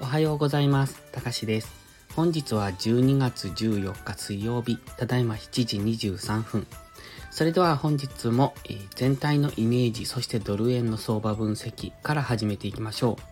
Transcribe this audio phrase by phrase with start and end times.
[0.00, 1.00] おはようございます。
[1.12, 1.72] たかしです。
[2.16, 6.66] 本日は12月14日水曜日、ただいま7時23分。
[7.30, 13.22] それでは本日も、えー全体のイメージ、そしてドル円の相場分析から始めていきましょう。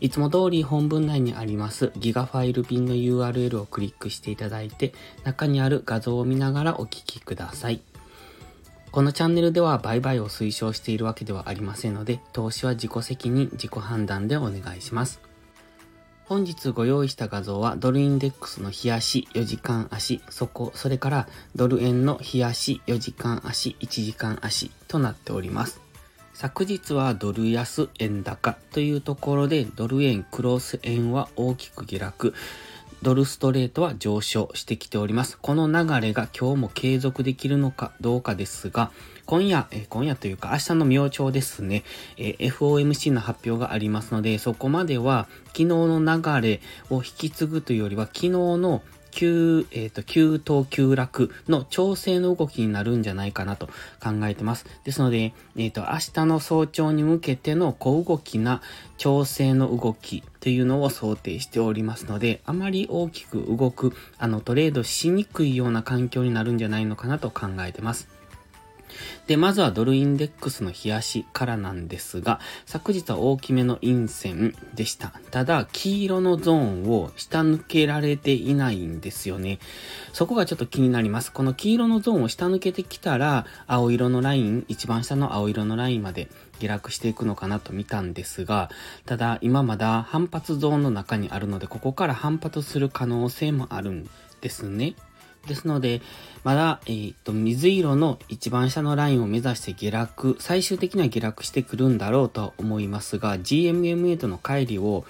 [0.00, 4.92] いつも通り本文内にありますギガファイル便の URL をクリックしていただいて、
[5.24, 7.80] 中にある画像を見ながらお聞きください。
[8.90, 15.20] このチャンネルでは売買を推奨しているわけではありませんので、投資は自己責任、自己判断でお願いします。
[16.24, 25.80] 本日ご用意した画像はドルインデックスの日足4時間足、底、それからドル円の日足4時間足、1時間足となっております。
[26.34, 32.34] 昨日はドル安円高というところでドル円クロス円は大きく下落。
[33.00, 35.38] ドルストレートは上昇してきております。
[35.40, 38.90] この流れが今日も継続できるのかどうかですが、
[39.24, 41.84] 今夜、え今夜というか明日の明朝ですね、
[42.16, 53.66] え FOMC の発表がありますので、そこまでは昨日の流れを引き継ぐというよりは、昨日の急、えっ、と、急騰急落の調整の動きになるんじゃないかなと
[54.02, 54.66] 考えてます。
[54.84, 58.62] ですので、えっ、と、明日の早朝に向けての小動きな
[58.96, 68.08] 調整の動きというのを想定しておりますので、あまり大きく動く、あの、トレードしにくいような環境になるんじゃないのかなと考えてます。
[69.26, 75.12] で、まずはドルインデックスの冷やしからなんですが、昨日は大きめの陰線でした。
[75.30, 79.58] ただ、黄色のゾーンを下抜けられていないんですよね。
[80.12, 81.32] そこがちょっと気になります。
[81.32, 86.28] この黄色のゾーンを下抜けてきたら、青色のライン、一番下の青色のラインまで
[86.58, 88.70] 下落していくのかなと見たんですが、
[89.06, 94.08] ただ、今まだ反発ゾーンの中にあるので、ここから反発する可能性もあるん
[94.40, 94.94] ですね。
[95.46, 96.00] ですので、
[96.44, 105.04] まだ、えーっと、水色の一番下のラインを目指して下落、最終的には下落してくるんだろうと思いますが、GMMA との乖離を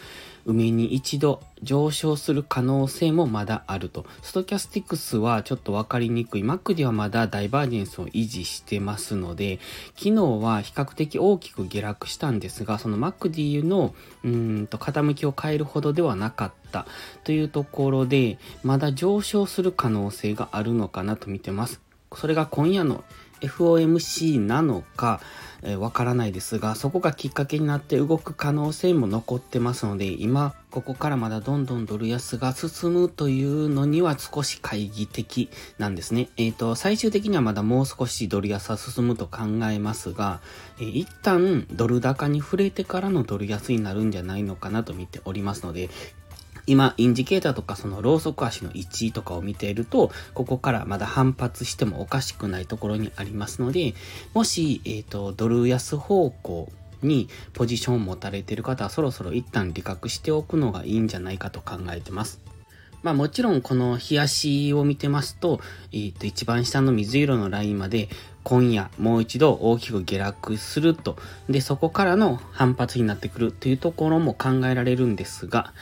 [0.48, 4.06] 埋めに一度上昇する可能性もまだあると。
[4.22, 6.42] ストキャスティクスはちょっとわかりにくい。
[6.42, 9.60] Mac ではまだダイバージェンスを維持してますので、
[9.94, 16.86] 昨日は比較的大きく下落したんですが、その MacD のうーんと傾きを変えるほどではなかった
[17.24, 21.82] というところで、まだ上昇する可能性があるのかなと見てます。
[22.14, 23.04] それが今夜の
[23.40, 25.20] FOMC なのか、
[25.62, 36.28] えーわからないですが、そこがきっかけになって動く可能性も残ってますので、今、ここからまだどんどんドル安が進むというのには少し懐疑的なんですね。
[36.36, 40.40] えっ、と、最終的にはまだもう少しドル安は進むと考えますが、
[40.78, 45.90] えー一旦ドル高に触れてからのドル安になるんじゃないのかなと見ておりますので、
[46.68, 53.94] 今、インジケーターとかそのローソク足の位置とかを見ていると、ここからまだ反発してもおかしくないところにありますので、
[54.34, 56.70] もし、えっ、と、ドル安方向
[57.02, 62.38] にポジションを持たれている方はそろそろ一旦利確しておくのがいいんじゃないかと考えてます。
[63.02, 65.60] まあもちろんこの冷やしを見てますと、
[65.92, 68.10] えっ、と一番下の水色のラインまで
[68.42, 71.16] 今夜もう一度大きく下落すると。
[71.48, 75.72] で、そこからの反発になってくるというところも考えられるんですが、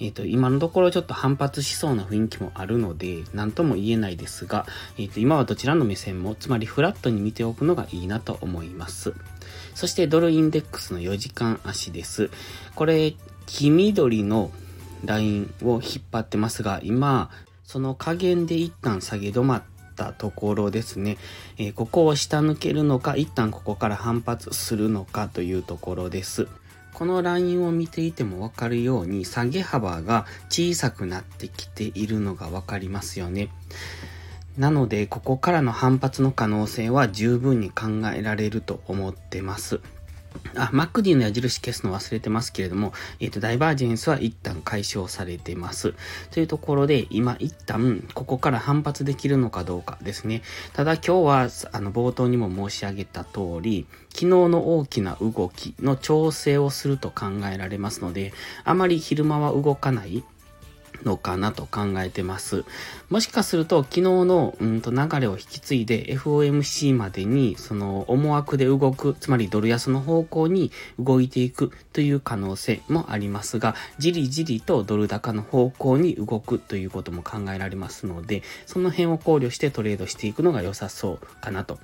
[0.00, 4.66] えっ、と、今のところちょっと反発しそうな雰囲気もあるので、何とも言えないですが、
[4.98, 9.14] えっ、と、今はどちらの目線も、つまりフラットに見ておくのがいいなと思います。
[9.74, 12.30] そしてドルインデックスの4時間足です。
[12.74, 13.14] これ、
[13.46, 14.50] 黄緑の
[15.04, 17.30] ラインを引っ張ってますが、今、
[17.64, 19.62] その加減で一旦下げ止まっ
[19.96, 21.18] たところですね。
[21.58, 26.48] えーここを下抜けるのか、一旦ここから反発するのかというところです。
[26.94, 33.48] このラインを見ていてもわかるように下げ幅が小さくなってきているのがわかりますよね。
[34.58, 39.80] なので、ここからの反発の可能性は十分に考えられると思ってます。
[40.56, 45.94] あ、MacD の矢印消すの忘れてますけれども、えっ、と、ダイバージェンスは一旦解消されてます。
[46.30, 50.42] というところで、今一旦ここから反発できるのかどうかですね。
[50.72, 58.32] ただ今日は、あの、冒頭にも申し上げた通り、昨日の大きな動きの調整をすると考えられますので、
[58.64, 60.24] あまり昼間は動かない
[61.04, 62.64] のかなと考えてます。
[63.08, 81.78] もしかすると昨日のうんと流れを引き継いで FOMC までにその思惑で動く、つまりドル安の方向に動いていくという可能性もありますが、じりじりとドル高の方向に動くということも考えられますので、その辺を考慮してトレードしていくのが良さそうかなと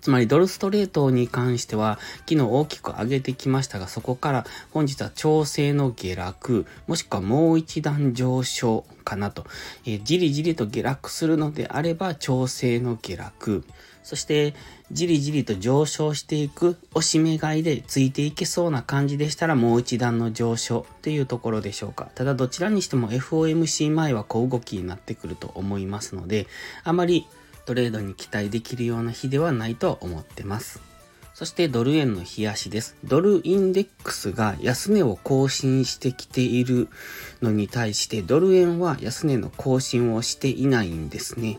[0.00, 1.98] つまりドルストレートに関しては
[2.28, 9.44] 昨日大きく上げてきましたがそこから本日は調整の下落もしくはもう一段上昇かなと、
[9.86, 13.64] えーじりじりと下落するのであれば調整の下落
[14.02, 14.54] そして、
[14.90, 22.08] じりじりと上昇していく押し目買いでついていけそうな感じでしたらもう一段の上昇というところでしょうか。
[22.14, 26.48] ただどちらにしても FOMC 前は小動きになってくると思いますので、
[26.82, 27.28] あまり
[27.66, 30.80] トレードに期待できるような日ではないと思ってます。
[31.34, 32.96] そしてドル円の冷やしです。
[33.04, 36.88] ドルインデックスが安値を更新してきている
[37.40, 41.58] のに対してドル円は安値の更新をしていないんですね。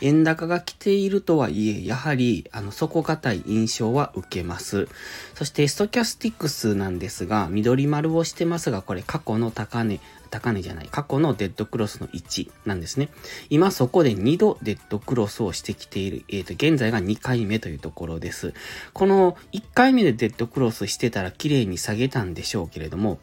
[0.00, 4.88] 円高が来ているとはいえ、やはり、あの、底堅い印象は受けます。
[5.34, 13.10] そして、ストキャスティックスなんですが、緑丸をしてますが、これ過去の高値、高値じゃない、過去のデッドクロスの1なんですね。
[13.50, 18.54] 今そこで2度デッドクロスをしてきている、えっ、ー、と、現在が2回目というところです。
[18.92, 23.18] この1回目でデッドクロスしてたら綺麗に下げたんでしょうけれども、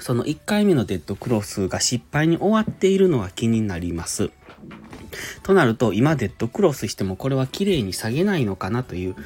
[0.00, 4.30] その1回目のデッドクロスが失敗に終わっているのは気になります。
[5.42, 9.16] となると、今デッドクロスしてもこれは綺麗に下げないのかなという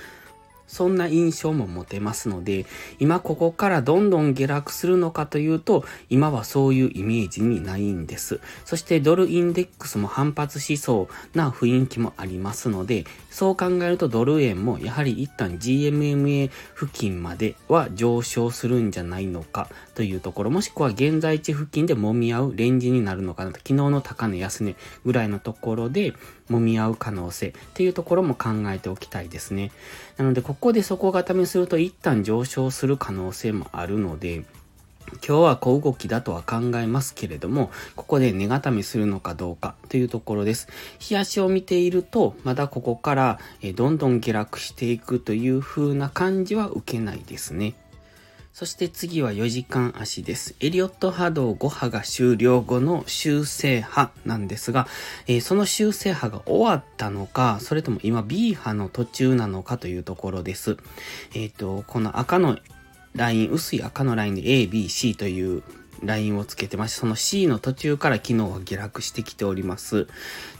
[0.71, 2.65] そんな印象も持てますので、
[3.01, 8.41] 今ここからどんどん下落するのかというと、今はそういうイメージにないんです。
[8.65, 26.15] そしてドルインデックスも反発しそうな雰囲気もありますので、そう考えるとドル円もやはり一旦 GMMA 付近までは上昇するんじゃないのかというところ、もしくは現在地付近で揉み合うレンジになるのかなと、昨日の高値安値ぐらいのところで
[26.51, 29.71] 揉み合う可能性っていうところも考えておきたいですね。
[30.17, 34.45] なので、ここで底固めすると一旦上昇する可能性もあるので、
[35.27, 40.69] 今日は小動きだとは考えますけれども、ここで値固めするのかどうかというところです。
[40.99, 43.41] 日足を見ていると、まだここから
[43.75, 47.75] どんどん下落していくという風な感じは受けないですね。
[48.61, 50.55] そして次は4時間足です。
[50.61, 54.87] エリオット波動5波が終了後の修正波なんですが、
[55.27, 60.77] えー、その修正波が終わったのか、それとも今 B 波の途中なのかというところです。
[61.35, 62.59] えっ、ー、と、この赤の
[63.15, 65.63] ライン、薄い赤のラインで A、B、C という
[66.03, 70.07] ラインをつけてまして、その C の途中から昨日は下落してきております。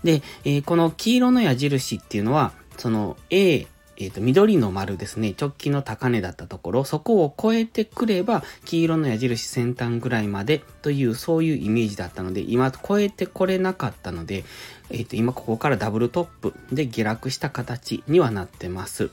[0.05, 3.67] で、えー、この黄色の矢印っていうのは、その A、
[4.01, 14.45] えっ、ー、と、緑の丸ですね、直近の高値だったところ、そこを超えてくれば、黄色の矢印先端ぐらいまでという、そういうイメージだったので、今超えてこれなかったので、
[14.89, 19.11] えっ、ー、と、今ここからダブルトップで下落した形にはなってます。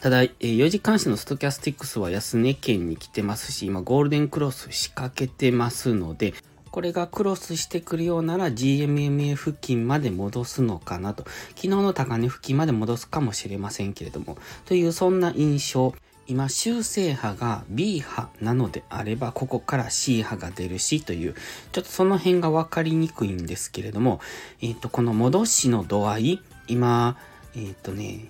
[0.00, 6.34] ただ、えー、4時監視のストキャスティックスは安値圏に来てますし、今ゴールデンクロス仕掛けてますので、
[6.72, 11.24] これがクロスしてくるようなら GMMA 付近まで戻すのかなと。
[11.50, 14.38] 昨日の高値付近まで戻すかもしれませんけれども。
[14.64, 15.94] というそんな印象。
[16.26, 21.34] 今、修正波が B 波なのであれば、ここから C 波が出るしという、
[21.72, 24.20] ちょっとその辺がわかりにくいんですけれども、
[24.62, 27.18] えっ、ー、と、この戻しの度合い、今、
[27.54, 28.24] えっ、ー、とね、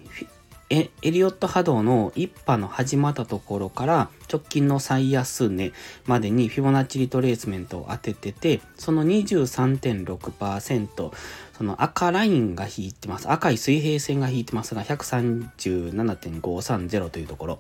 [0.75, 5.71] エリオット波動の一波の始まったところから直近の最安値
[6.07, 11.13] までにフィボナッチリトレースメントを当ててて、その23.6%、
[11.59, 13.31] その赤ラインが引いてます。
[13.31, 17.59] 赤い水平線が引いてますが、137.530というところ。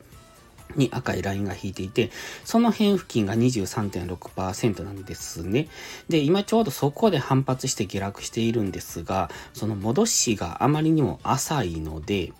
[0.74, 2.10] に赤いラインが引いていて、
[2.46, 5.68] その辺付近が23.6%なんですね。
[6.08, 12.32] で、今ちょうどそこで反発して下落しているんですが、その戻しがあまりにも浅いので、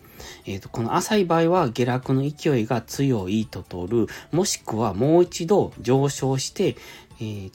[0.46, 6.76] えっ、ー、と、この浅い場合は下落の勢いが強いと取る、もしくはもう一度上昇して、
[7.20, 7.52] えー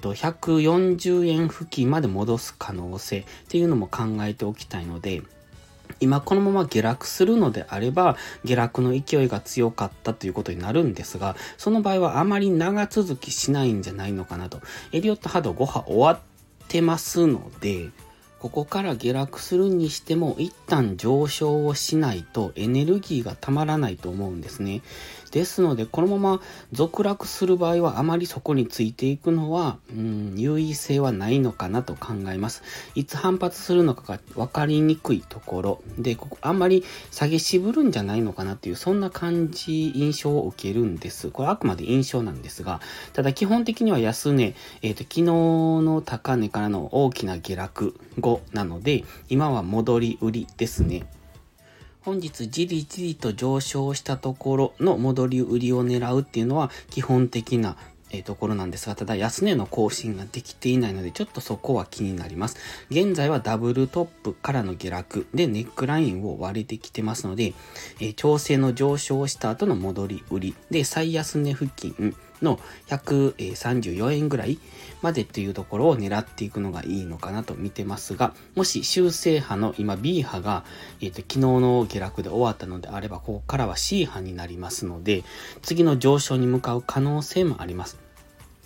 [0.00, 5.22] と、140円付近まで戻す可能性っていうのも考えておきたいので、
[6.00, 14.60] 今このまま下落するのであれば、下落の勢いが強かったということになるんですが、その場合はあまり長続きしないんじゃないのかなと。
[14.92, 16.18] エリオット波動5波終わっ
[16.68, 17.90] てますので、
[18.40, 24.82] ここから下落するにしても一旦上昇をしないとエネルギーがたまらないと思うんですね。
[25.30, 26.40] ですので、このまま
[26.72, 32.62] 続落する場合はあまりそこについていくのは、うん、優位性はないのかなと考えます。
[32.94, 41.30] いつ反発するのかが分かりにくいところで、ここあんまり下げ渋るんじゃないのかなっていう、そんな感じ、印象を受けるんです。
[41.30, 42.80] これあくまで印象なんですが、
[43.12, 51.06] ただ基本的には安値、えっ、ー、と、昨日の高値からの大きな下落後なので、今は戻り売りですね。
[52.08, 57.76] 本日じりじりと上昇したところの戻り売りを狙うっていうのは基本的な
[58.10, 62.56] え、ところなんですが、ただ安値の更新ができていないので、ちょっとそこは気になります。
[62.90, 67.52] 現在はダブルトップからの下落でネックラインを割れてきてますので、
[68.00, 74.58] え、調整の上昇した後の戻り売りで最安値付近の134円ぐらい
[75.02, 80.64] までっていうところを狙っていくのがいいのかなと見てますが、もし修正波の今 B 波が、
[81.00, 85.24] えーと、昨日の下落で終わったのであれば、ここからは C 波になりますので、
[85.62, 87.98] 次の上昇に向かう可能性もあります。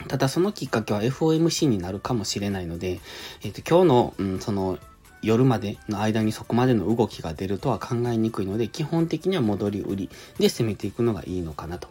[0.09, 3.01] ただそのきっかけは FOMC になるかもしれないので、
[3.43, 4.79] え、ー、と、今日の、うん、その、
[5.23, 11.89] 夜までの間にそこまでの動きが出るとは考えにくいので、基本的には戻り売りで攻めていくのがいいのかなと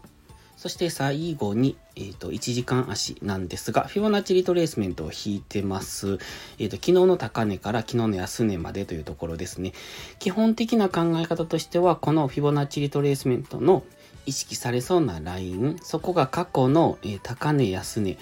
[0.62, 6.20] そして最後に、えっ、ー、と、1時間足なんですが、フィボナッチリトレースメントを引いてます。
[6.60, 9.74] えっ、ー、と、昨日の高値から昨日の安値までというところですね。
[10.20, 13.82] 基本的な考え方としては、このフィボナッチリトレースメントの
[14.28, 18.20] 意識されそうなライン、そこが過去の、えー、高値安値、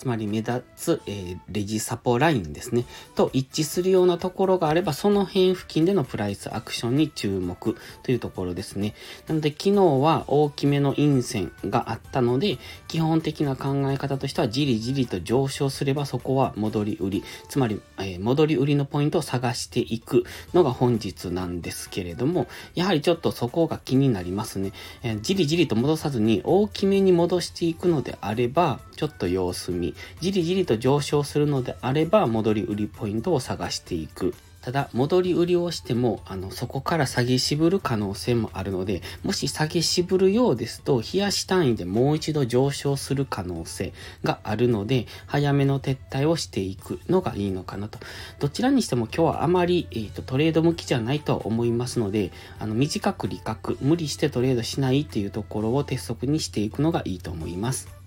[0.00, 8.94] つまり目立つ、えー、レジサポラインですね、と一致するようなところがあれば、その辺付近でのプライスアクションに注目というところですね。
[9.28, 12.56] なので、昨日は大きめの陰線があったので、
[12.88, 24.72] 基本的な考え方としては、じりじりと上昇すれば、そこは戻り売り、つまり、えー、戻り売りのポイントを探していくのが本日なんですけれども、やはりちょっとそこが気になりますね。
[25.02, 29.89] え、じりじりと戻さずに大きめに戻していくのであれば、ちょっと様子見。
[30.20, 34.34] じりじりと上昇するのであれば、戻り売りポイントを探していく。
[34.62, 47.98] ただ、戻り売りをしても、あの、そこから下げ渋る可能性もあるので、もし下げ渋るようですと、冷やし単位でもう一度上昇する可能性があるので、早めの撤退をしていくのがいいのかなと。
[48.38, 57.99] どちらにしても今日はあまり、えーと、トレード向きじゃないとは思いますので、あの、短く利確、無理してトレードしないっていうところを鉄則にしていくのがいいと思います。